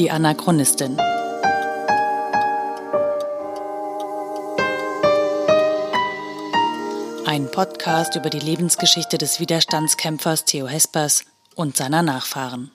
[0.00, 0.98] Die Anachronistin.
[7.26, 12.70] Ein Podcast über die Lebensgeschichte des Widerstandskämpfers Theo Hespers und seiner Nachfahren.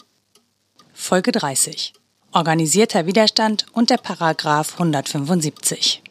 [0.94, 1.94] Folge 30.
[2.32, 6.04] Organisierter Widerstand und der Paragraph 175.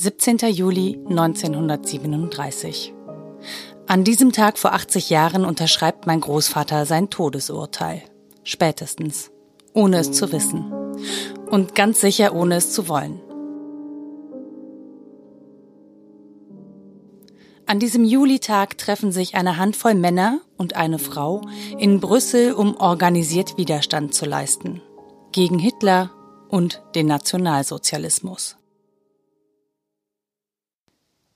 [0.00, 0.38] 17.
[0.52, 2.94] Juli 1937.
[3.88, 8.02] An diesem Tag vor 80 Jahren unterschreibt mein Großvater sein Todesurteil.
[8.44, 9.32] Spätestens.
[9.74, 10.72] Ohne es zu wissen.
[11.50, 13.20] Und ganz sicher ohne es zu wollen.
[17.66, 21.40] An diesem Julitag treffen sich eine Handvoll Männer und eine Frau
[21.76, 24.80] in Brüssel, um organisiert Widerstand zu leisten.
[25.32, 26.12] Gegen Hitler
[26.48, 28.57] und den Nationalsozialismus.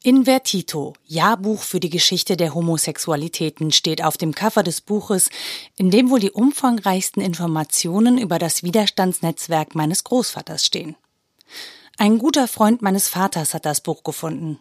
[0.04, 5.30] Invertito, Jahrbuch für die Geschichte der Homosexualitäten, steht auf dem Cover des Buches,
[5.76, 10.96] in dem wohl die umfangreichsten Informationen über das Widerstandsnetzwerk meines Großvaters stehen.
[11.98, 14.58] Ein guter Freund meines Vaters hat das Buch gefunden.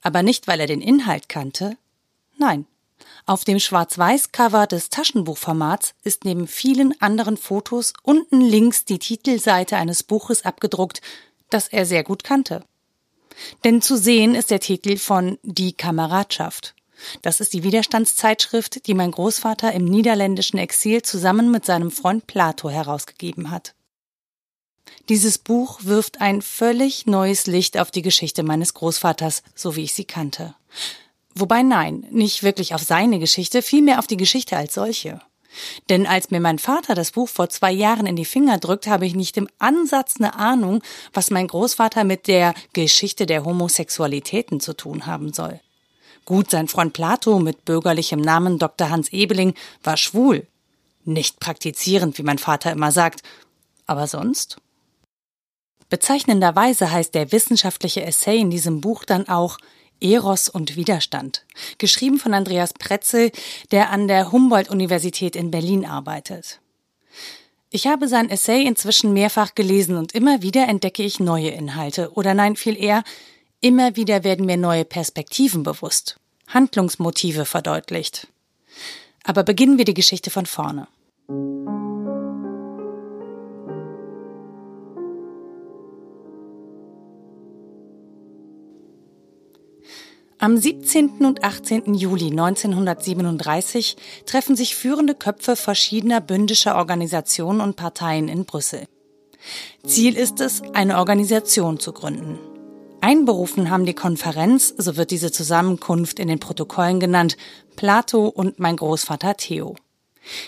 [0.00, 1.76] Aber nicht, weil er den Inhalt kannte.
[2.38, 2.66] Nein.
[3.26, 10.02] Auf dem Schwarz-Weiß-Cover des Taschenbuchformats ist neben vielen anderen Fotos unten links die Titelseite eines
[10.02, 11.02] Buches abgedruckt,
[11.50, 12.64] das er sehr gut kannte.
[13.64, 16.74] Denn zu sehen ist der Titel von Die Kameradschaft.
[17.22, 22.70] Das ist die Widerstandszeitschrift, die mein Großvater im niederländischen Exil zusammen mit seinem Freund Plato
[22.70, 23.74] herausgegeben hat.
[25.08, 29.94] Dieses Buch wirft ein völlig neues Licht auf die Geschichte meines Großvaters, so wie ich
[29.94, 30.54] sie kannte.
[31.34, 35.20] Wobei nein, nicht wirklich auf seine Geschichte, vielmehr auf die Geschichte als solche.
[35.88, 39.06] Denn als mir mein Vater das Buch vor zwei Jahren in die Finger drückt, habe
[39.06, 44.74] ich nicht im Ansatz eine Ahnung, was mein Großvater mit der Geschichte der Homosexualitäten zu
[44.74, 45.60] tun haben soll.
[46.24, 48.90] Gut, sein Freund Plato mit bürgerlichem Namen Dr.
[48.90, 50.46] Hans Ebeling war schwul.
[51.04, 53.22] Nicht praktizierend, wie mein Vater immer sagt.
[53.86, 54.58] Aber sonst?
[55.88, 59.58] Bezeichnenderweise heißt der wissenschaftliche Essay in diesem Buch dann auch
[60.02, 61.44] Eros und Widerstand,
[61.78, 63.30] geschrieben von Andreas Pretzel,
[63.70, 66.60] der an der Humboldt-Universität in Berlin arbeitet.
[67.70, 72.34] Ich habe sein Essay inzwischen mehrfach gelesen und immer wieder entdecke ich neue Inhalte oder
[72.34, 73.02] nein, viel eher,
[73.60, 76.16] immer wieder werden mir neue Perspektiven bewusst,
[76.48, 78.28] Handlungsmotive verdeutlicht.
[79.24, 80.86] Aber beginnen wir die Geschichte von vorne.
[90.42, 91.24] Am 17.
[91.24, 91.94] und 18.
[91.94, 98.88] Juli 1937 treffen sich führende Köpfe verschiedener bündischer Organisationen und Parteien in Brüssel.
[99.86, 102.40] Ziel ist es, eine Organisation zu gründen.
[103.00, 107.36] Einberufen haben die Konferenz, so wird diese Zusammenkunft in den Protokollen genannt,
[107.76, 109.76] Plato und mein Großvater Theo.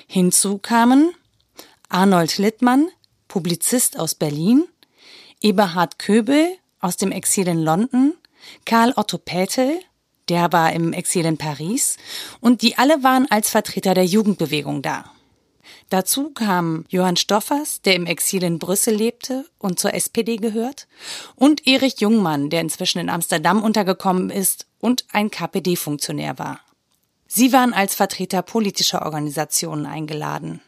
[0.08, 1.12] Hinzu kamen
[1.88, 2.88] Arnold Littmann,
[3.28, 4.64] Publizist aus Berlin,
[5.40, 6.48] Eberhard Köbel
[6.80, 8.14] aus dem Exil in London,
[8.64, 9.80] Karl Otto Pätel,
[10.28, 11.96] der war im Exil in Paris,
[12.40, 15.04] und die alle waren als Vertreter der Jugendbewegung da.
[15.90, 20.88] Dazu kam Johann Stoffers, der im Exil in Brüssel lebte und zur SPD gehört,
[21.36, 26.60] und Erich Jungmann, der inzwischen in Amsterdam untergekommen ist und ein KPD-Funktionär war.
[27.26, 30.60] Sie waren als Vertreter politischer Organisationen eingeladen.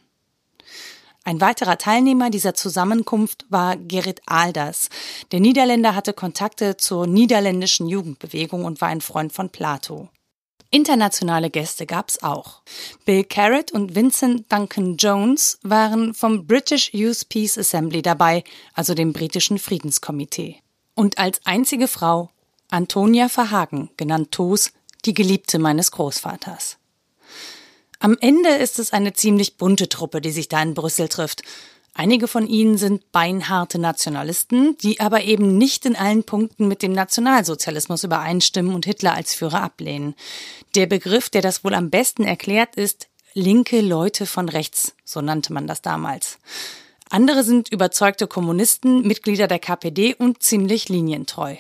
[1.27, 4.91] Ein weiterer Teilnehmer dieser Zusammenkunft war Gerrit Alders.
[5.33, 10.09] Der Niederländer hatte Kontakte zur niederländischen Jugendbewegung und war ein Freund von Plato.
[10.71, 12.63] Internationale Gäste gab's auch.
[13.07, 18.45] Bill Carrot und Vincent Duncan Jones waren vom British Youth Peace Assembly dabei,
[18.75, 20.61] also dem britischen Friedenskomitee.
[20.95, 22.31] Und als einzige Frau
[22.71, 24.71] Antonia Verhagen, genannt Toos,
[25.05, 26.79] die Geliebte meines Großvaters.
[27.99, 31.43] Am Ende ist es eine ziemlich bunte Truppe, die sich da in Brüssel trifft.
[31.95, 36.93] Einige von ihnen sind beinharte Nationalisten, die aber eben nicht in allen Punkten mit dem
[36.93, 40.15] Nationalsozialismus übereinstimmen und Hitler als Führer ablehnen.
[40.75, 45.55] Der Begriff, der das wohl am besten erklärt, ist linke Leute von rechts, so nannte
[45.55, 46.39] man das damals.
[47.09, 51.57] Andere sind überzeugte Kommunisten, Mitglieder der KPD und ziemlich linientreu.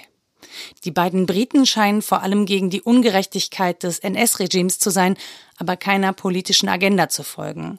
[0.84, 5.16] Die beiden Briten scheinen vor allem gegen die Ungerechtigkeit des NS-Regimes zu sein,
[5.58, 7.78] aber keiner politischen Agenda zu folgen.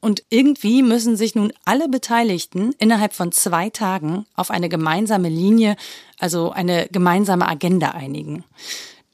[0.00, 5.76] Und irgendwie müssen sich nun alle Beteiligten innerhalb von zwei Tagen auf eine gemeinsame Linie,
[6.18, 8.44] also eine gemeinsame Agenda einigen.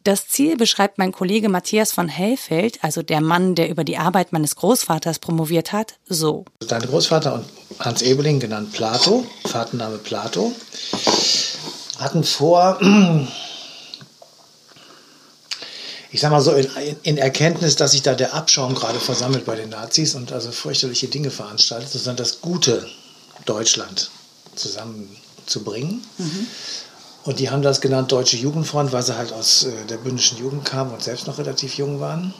[0.02, 4.32] Das Ziel beschreibt mein Kollege Matthias von Hellfeld, also der Mann, der über die Arbeit
[4.32, 6.46] meines Großvaters promoviert hat, so.
[6.66, 7.44] Dein Großvater und
[7.78, 10.52] Hans Ebeling, genannt Plato, Vatername Plato,
[12.00, 12.81] hatten vor,
[16.11, 16.67] ich sag mal so, in,
[17.02, 21.08] in, Erkenntnis, dass sich da der Abschaum gerade versammelt bei den Nazis und also fürchterliche
[21.08, 22.88] Dinge veranstaltet, sondern das gute
[23.44, 24.11] Deutschland
[24.56, 26.02] zusammenzubringen.
[26.19, 26.47] Mhm.
[27.25, 30.64] Und die haben das genannt Deutsche Jugendfront, weil sie halt aus äh, der bündischen Jugend
[30.64, 32.32] kamen und selbst noch relativ jung waren.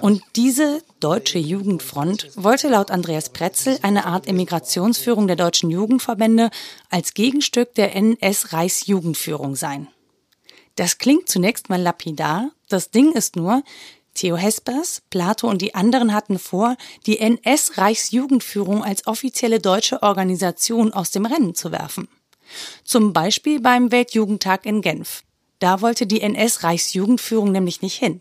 [0.00, 6.50] Und diese Deutsche Jugendfront wollte laut Andreas Pretzel eine Art Emigrationsführung der deutschen Jugendverbände
[6.90, 9.88] als Gegenstück der NS-Reichsjugendführung sein.
[10.76, 13.62] Das klingt zunächst mal lapidar, das Ding ist nur,
[14.14, 21.10] Theo Hespers, Plato und die anderen hatten vor, die NS-Reichsjugendführung als offizielle deutsche Organisation aus
[21.12, 22.08] dem Rennen zu werfen.
[22.84, 25.22] Zum Beispiel beim Weltjugendtag in Genf.
[25.58, 28.20] Da wollte die NS-Reichsjugendführung nämlich nicht hin.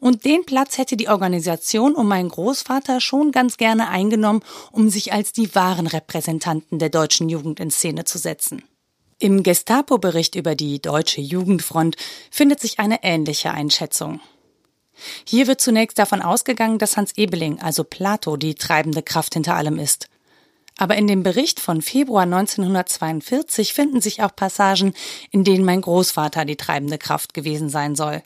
[0.00, 5.12] Und den Platz hätte die Organisation um meinen Großvater schon ganz gerne eingenommen, um sich
[5.12, 8.62] als die wahren Repräsentanten der deutschen Jugend in Szene zu setzen.
[9.18, 11.96] Im Gestapo-Bericht über die Deutsche Jugendfront
[12.30, 14.20] findet sich eine ähnliche Einschätzung.
[15.26, 19.78] Hier wird zunächst davon ausgegangen, dass Hans Ebeling, also Plato, die treibende Kraft hinter allem
[19.78, 20.08] ist.
[20.76, 24.92] Aber in dem Bericht von Februar 1942 finden sich auch Passagen,
[25.30, 28.22] in denen mein Großvater die treibende Kraft gewesen sein soll.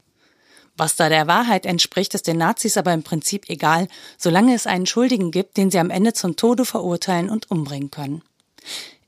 [0.77, 4.87] Was da der Wahrheit entspricht, ist den Nazis aber im Prinzip egal, solange es einen
[4.87, 8.23] Schuldigen gibt, den sie am Ende zum Tode verurteilen und umbringen können.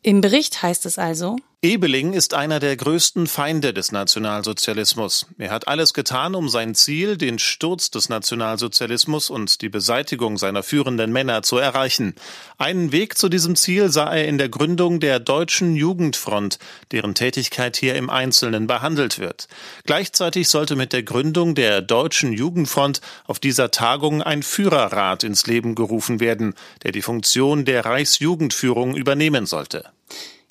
[0.03, 5.27] Im Bericht heißt es also, Ebeling ist einer der größten Feinde des Nationalsozialismus.
[5.37, 10.63] Er hat alles getan, um sein Ziel, den Sturz des Nationalsozialismus und die Beseitigung seiner
[10.63, 12.15] führenden Männer zu erreichen.
[12.57, 16.59] Einen Weg zu diesem Ziel sah er in der Gründung der Deutschen Jugendfront,
[16.93, 19.47] deren Tätigkeit hier im Einzelnen behandelt wird.
[19.85, 25.75] Gleichzeitig sollte mit der Gründung der Deutschen Jugendfront auf dieser Tagung ein Führerrat ins Leben
[25.75, 26.55] gerufen werden,
[26.85, 29.85] der die Funktion der Reichsjugendführung übernehmen sollte.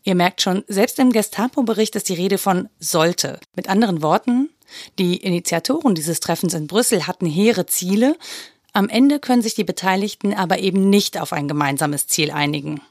[0.10, 3.40] Ihr merkt schon, selbst im Gestapo-Bericht ist die Rede von sollte.
[3.56, 4.50] Mit anderen Worten,
[4.98, 8.18] die Initiatoren dieses Treffens in Brüssel hatten hehre Ziele.
[8.74, 12.82] Am Ende können sich die Beteiligten aber eben nicht auf ein gemeinsames Ziel einigen.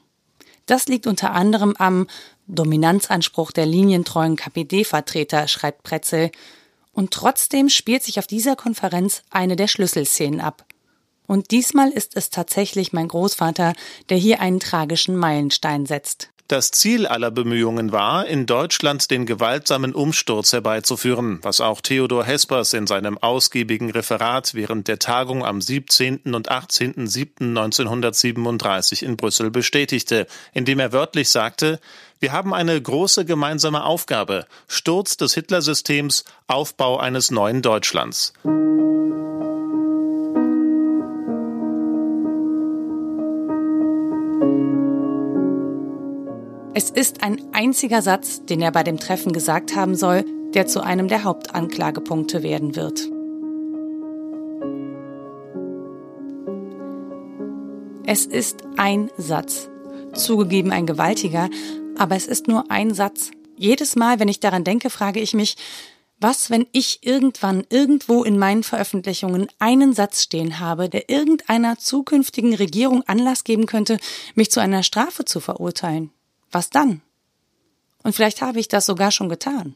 [0.65, 2.07] Das liegt unter anderem am
[2.47, 6.31] Dominanzanspruch der linientreuen KPD-Vertreter, schreibt Pretzel.
[6.93, 10.65] Und trotzdem spielt sich auf dieser Konferenz eine der Schlüsselszenen ab.
[11.27, 13.73] Und diesmal ist es tatsächlich mein Großvater,
[14.07, 16.29] der hier einen tragischen Meilenstein setzt.
[16.49, 22.73] Das Ziel aller Bemühungen war, in Deutschland den gewaltsamen Umsturz herbeizuführen, was auch Theodor Hespers
[22.73, 26.33] in seinem ausgiebigen Referat während der Tagung am 17.
[26.33, 31.79] und 18.07.1937 in Brüssel bestätigte, indem er wörtlich sagte,
[32.19, 38.33] wir haben eine große gemeinsame Aufgabe, Sturz des Hitlersystems, Aufbau eines neuen Deutschlands.
[46.75, 50.23] Es ist ein einziger Satz, den er bei dem Treffen gesagt haben soll,
[50.53, 53.09] der zu einem der Hauptanklagepunkte werden wird.
[58.05, 59.69] Es ist ein Satz.
[60.13, 61.49] Zugegeben ein gewaltiger,
[61.97, 63.31] aber es ist nur ein Satz.
[63.55, 65.57] Jedes Mal, wenn ich daran denke, frage ich mich,
[66.19, 72.53] was, wenn ich irgendwann irgendwo in meinen Veröffentlichungen einen Satz stehen habe, der irgendeiner zukünftigen
[72.53, 73.97] Regierung Anlass geben könnte,
[74.35, 76.11] mich zu einer Strafe zu verurteilen?
[76.51, 77.01] Was dann?
[78.03, 79.75] Und vielleicht habe ich das sogar schon getan.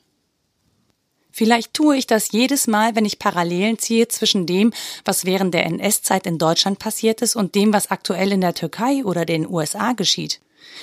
[1.36, 4.72] Vielleicht tue ich das jedes Mal, wenn ich Parallelen ziehe zwischen dem,
[5.04, 9.04] was während der NS-Zeit in Deutschland passiert ist und dem, was aktuell in der Türkei
[9.04, 10.42] oder den USA geschieht.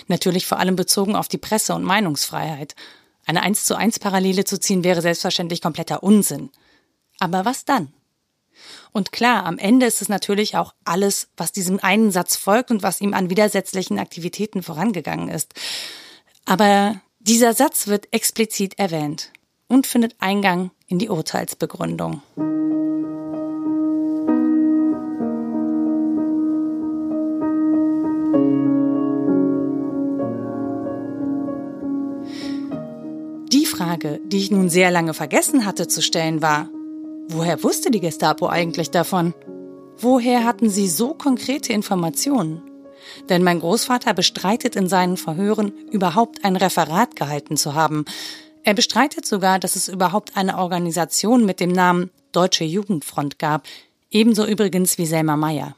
[0.09, 2.75] Natürlich vor allem bezogen auf die Presse- und Meinungsfreiheit.
[3.27, 6.51] Eine eins zu eins Parallele zu ziehen wäre selbstverständlich kompletter Unsinn.
[7.21, 7.93] Aber was dann?
[8.93, 12.83] Und klar, am Ende ist es natürlich auch alles, was diesem einen Satz folgt und
[12.83, 15.55] was ihm an widersetzlichen Aktivitäten vorangegangen ist.
[16.45, 19.31] Aber dieser Satz wird explizit erwähnt
[19.69, 22.23] und findet Eingang in die Urteilsbegründung.
[33.52, 36.69] Die Frage, die ich nun sehr lange vergessen hatte zu stellen, war,
[37.33, 39.35] Woher wusste die Gestapo eigentlich davon?
[39.97, 42.61] Woher hatten sie so konkrete Informationen?
[43.29, 48.05] Denn mein Großvater bestreitet in seinen Verhören, überhaupt ein Referat gehalten zu haben.
[48.65, 53.63] Er bestreitet sogar, dass es überhaupt eine Organisation mit dem Namen Deutsche Jugendfront gab,
[54.11, 55.77] ebenso übrigens wie Selma Meyer.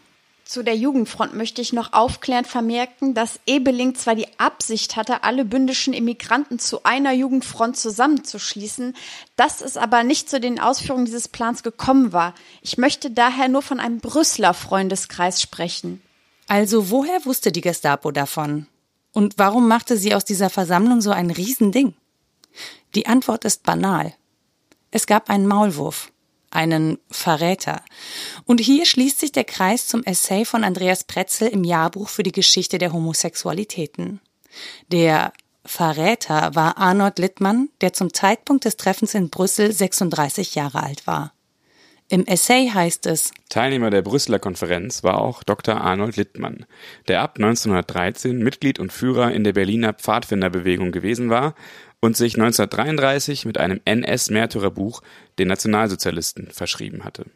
[0.53, 5.47] Zu der Jugendfront möchte ich noch aufklärend vermerken, dass Ebeling zwar die Absicht hatte, alle
[5.47, 8.95] bündischen Immigranten zu einer Jugendfront zusammenzuschließen,
[9.35, 12.35] dass es aber nicht zu den Ausführungen dieses Plans gekommen war.
[12.61, 16.03] Ich möchte daher nur von einem Brüsseler Freundeskreis sprechen.
[16.49, 18.67] Also woher wusste die Gestapo davon?
[19.15, 21.95] Und warum machte sie aus dieser Versammlung so ein Riesending?
[22.95, 24.13] Die Antwort ist banal.
[24.91, 26.13] Es gab einen Maulwurf.
[26.53, 27.83] Einen Verräter.
[28.45, 32.33] Und hier schließt sich der Kreis zum Essay von Andreas Pretzel im Jahrbuch für die
[32.33, 34.21] Geschichte der Homosexualitäten.
[34.89, 35.33] Der
[35.65, 41.33] Verräter war Arnold Littmann, der zum Zeitpunkt des Treffens in Brüssel 36 Jahre alt war.
[42.09, 45.81] Im Essay heißt es, Teilnehmer der Brüsseler Konferenz war auch Dr.
[45.81, 46.67] Arnold Littmann,
[47.09, 51.55] der ab 1913 Mitglied und Führer in der Berliner Pfadfinderbewegung gewesen war
[52.03, 55.03] und sich 1933 mit einem NS-Märtyrerbuch
[55.39, 57.27] den Nationalsozialisten verschrieben hatte.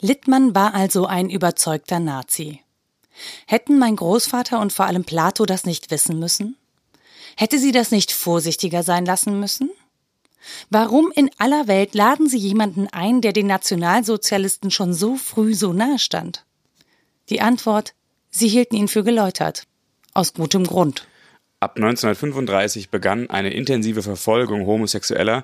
[0.00, 2.60] Littmann war also ein überzeugter Nazi.
[3.46, 6.56] Hätten mein Großvater und vor allem Plato das nicht wissen müssen?
[7.36, 9.70] Hätte sie das nicht vorsichtiger sein lassen müssen?
[10.70, 15.72] Warum in aller Welt laden Sie jemanden ein, der den Nationalsozialisten schon so früh so
[15.72, 16.44] nahe stand?
[17.28, 17.94] Die Antwort,
[18.30, 19.64] sie hielten ihn für geläutert.
[20.14, 21.06] Aus gutem Grund.
[21.58, 25.42] Ab 1935 begann eine intensive Verfolgung Homosexueller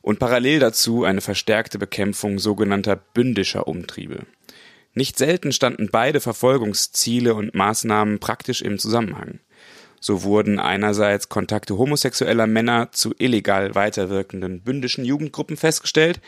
[0.00, 4.26] und parallel dazu eine verstärkte Bekämpfung sogenannter bündischer Umtriebe.
[4.94, 9.38] Nicht selten standen beide Verfolgungsziele und Maßnahmen praktisch im Zusammenhang.
[10.00, 16.20] So wurden einerseits Kontakte homosexueller Männer zu illegal weiterwirkenden bündischen Jugendgruppen festgestellt,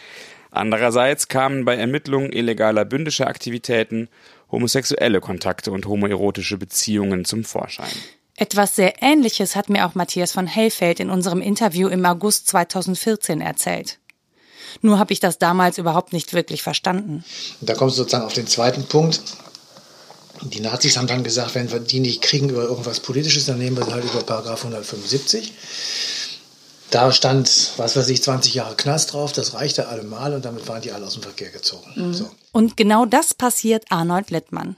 [0.52, 4.08] andererseits kamen bei Ermittlungen illegaler bündischer Aktivitäten
[4.52, 7.90] homosexuelle Kontakte und homoerotische Beziehungen zum Vorschein.
[8.36, 13.40] Etwas sehr Ähnliches hat mir auch Matthias von Hellfeld in unserem Interview im August 2014
[13.40, 13.98] erzählt.
[14.82, 17.24] Nur habe ich das damals überhaupt nicht wirklich verstanden.
[17.60, 19.20] Da kommst du sozusagen auf den zweiten Punkt.
[20.42, 23.76] Die Nazis haben dann gesagt, wenn wir die nicht kriegen über irgendwas Politisches, dann nehmen
[23.76, 25.52] wir sie halt über Paragraph 175.
[26.90, 30.82] Da stand, was weiß ich, 20 Jahre Knast drauf, das reichte allemal und damit waren
[30.82, 31.90] die alle aus dem Verkehr gezogen.
[31.94, 32.14] Mhm.
[32.14, 32.30] So.
[32.52, 34.76] Und genau das passiert Arnold Littmann.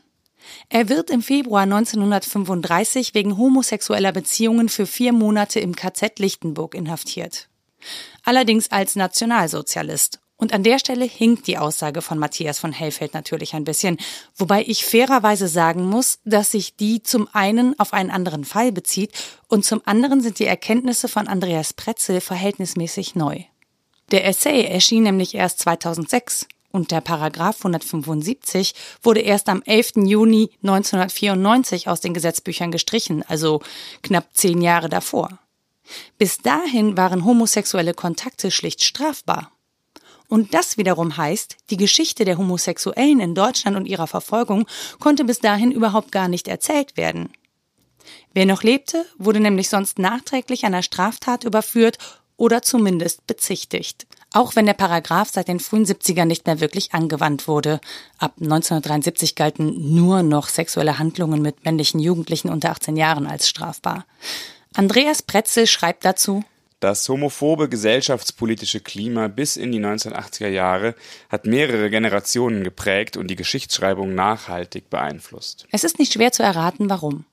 [0.68, 7.48] Er wird im Februar 1935 wegen homosexueller Beziehungen für vier Monate im KZ Lichtenburg inhaftiert.
[8.24, 13.54] Allerdings als Nationalsozialist und an der Stelle hinkt die Aussage von Matthias von Hellfeld natürlich
[13.54, 13.96] ein bisschen,
[14.36, 19.12] wobei ich fairerweise sagen muss, dass sich die zum einen auf einen anderen Fall bezieht
[19.48, 23.44] und zum anderen sind die Erkenntnisse von Andreas Pretzel verhältnismäßig neu.
[24.10, 26.46] Der Essay erschien nämlich erst 2006
[26.76, 29.92] und der Paragraph 175 wurde erst am 11.
[30.04, 33.62] Juni 1994 aus den Gesetzbüchern gestrichen, also
[34.02, 35.38] knapp zehn Jahre davor.
[36.18, 39.50] Bis dahin waren homosexuelle Kontakte schlicht strafbar.
[40.28, 44.66] Und das wiederum heißt, die Geschichte der Homosexuellen in Deutschland und ihrer Verfolgung
[44.98, 47.30] konnte bis dahin überhaupt gar nicht erzählt werden.
[48.34, 51.98] Wer noch lebte, wurde nämlich sonst nachträglich einer Straftat überführt
[52.36, 54.06] oder zumindest bezichtigt.
[54.32, 57.80] Auch wenn der Paragraph seit den frühen 70ern nicht mehr wirklich angewandt wurde.
[58.18, 64.04] Ab 1973 galten nur noch sexuelle Handlungen mit männlichen Jugendlichen unter 18 Jahren als strafbar.
[64.74, 66.44] Andreas Pretzel schreibt dazu,
[66.80, 70.94] das homophobe gesellschaftspolitische Klima bis in die 1980er Jahre
[71.30, 75.66] hat mehrere Generationen geprägt und die Geschichtsschreibung nachhaltig beeinflusst.
[75.72, 77.24] Es ist nicht schwer zu erraten, warum.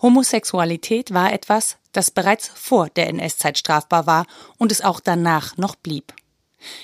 [0.00, 4.26] Homosexualität war etwas, das bereits vor der NS-Zeit strafbar war
[4.58, 6.12] und es auch danach noch blieb.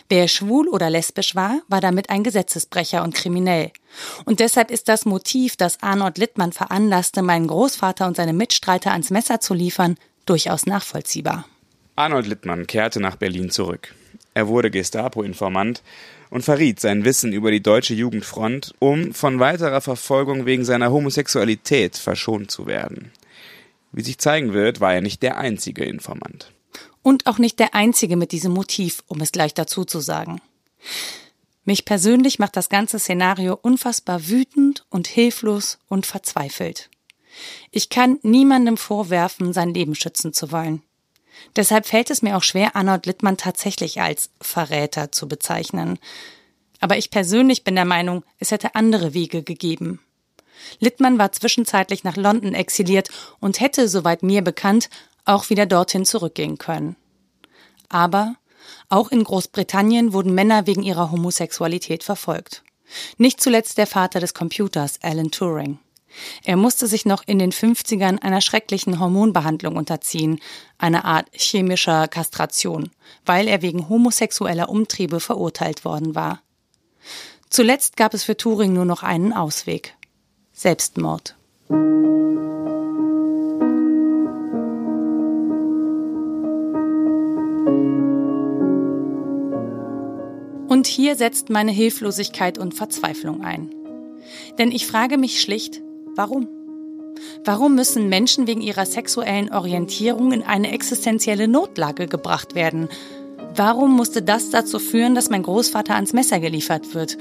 [0.08, 3.70] Wer schwul oder lesbisch war, war damit ein Gesetzesbrecher und kriminell.
[4.24, 9.10] Und deshalb ist das Motiv, das Arnold Littmann veranlasste, meinen Großvater und seine Mitstreiter ans
[9.10, 11.44] Messer zu liefern, durchaus nachvollziehbar.
[11.96, 13.94] Arnold Littmann kehrte nach Berlin zurück.
[14.38, 15.82] Er wurde Gestapo-Informant
[16.30, 21.96] und verriet sein Wissen über die deutsche Jugendfront, um von weiterer Verfolgung wegen seiner Homosexualität
[21.96, 23.10] verschont zu werden.
[23.90, 26.52] Wie sich zeigen wird, war er nicht der einzige Informant.
[27.02, 30.40] Und auch nicht der einzige mit diesem Motiv, um es gleich dazu zu sagen.
[31.64, 36.90] Mich persönlich macht das ganze Szenario unfassbar wütend und hilflos und verzweifelt.
[37.72, 40.84] Ich kann niemandem vorwerfen, sein Leben schützen zu wollen.
[41.56, 45.98] Deshalb fällt es mir auch schwer, Arnold Littmann tatsächlich als Verräter zu bezeichnen.
[46.80, 50.00] Aber ich persönlich bin der Meinung, es hätte andere Wege gegeben.
[50.80, 53.08] Littmann war zwischenzeitlich nach London exiliert
[53.40, 54.88] und hätte, soweit mir bekannt,
[55.24, 56.96] auch wieder dorthin zurückgehen können.
[57.88, 58.36] Aber
[58.88, 62.62] auch in Großbritannien wurden Männer wegen ihrer Homosexualität verfolgt.
[63.18, 65.78] Nicht zuletzt der Vater des Computers, Alan Turing.
[66.44, 70.40] Er musste sich noch in den 50ern einer schrecklichen Hormonbehandlung unterziehen,
[70.78, 72.90] einer Art chemischer Kastration,
[73.24, 76.40] weil er wegen homosexueller Umtriebe verurteilt worden war.
[77.50, 79.94] Zuletzt gab es für Turing nur noch einen Ausweg.
[80.52, 81.34] Selbstmord.
[90.68, 93.74] Und hier setzt meine Hilflosigkeit und Verzweiflung ein.
[94.58, 95.80] Denn ich frage mich schlicht,
[96.18, 96.48] Warum?
[97.44, 102.88] Warum müssen Menschen wegen ihrer sexuellen Orientierung in eine existenzielle Notlage gebracht werden?
[103.54, 107.18] Warum musste das dazu führen, dass mein Großvater ans Messer geliefert wird?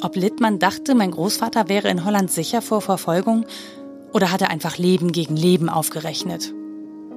[0.00, 3.44] Ob Littmann dachte, mein Großvater wäre in Holland sicher vor Verfolgung
[4.14, 6.54] oder hat er einfach Leben gegen Leben aufgerechnet?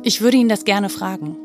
[0.03, 1.37] Ich würde ihn das gerne fragen.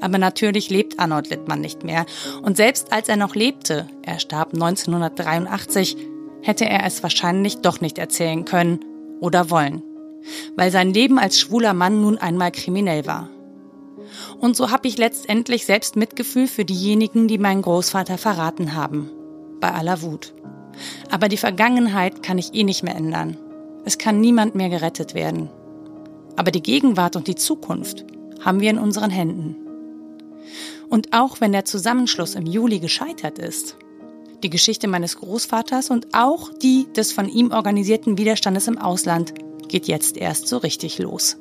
[0.00, 2.04] Aber natürlich lebt Arnold Littmann nicht mehr.
[2.42, 5.96] Und selbst als er noch lebte, er starb 1983,
[6.42, 8.80] hätte er es wahrscheinlich doch nicht erzählen können
[9.20, 9.82] oder wollen.
[10.56, 13.28] Weil sein Leben als schwuler Mann nun einmal kriminell war.
[14.38, 19.10] Und so habe ich letztendlich selbst Mitgefühl für diejenigen, die meinen Großvater verraten haben.
[19.60, 20.34] Bei aller Wut.
[21.10, 23.36] Aber die Vergangenheit kann ich eh nicht mehr ändern.
[23.84, 25.50] Es kann niemand mehr gerettet werden.
[26.36, 28.04] Aber die Gegenwart und die Zukunft
[28.40, 29.56] haben wir in unseren Händen.
[30.88, 33.76] Und auch wenn der Zusammenschluss im Juli gescheitert ist,
[34.42, 39.34] die Geschichte meines Großvaters und auch die des von ihm organisierten Widerstandes im Ausland
[39.68, 41.36] geht jetzt erst so richtig los.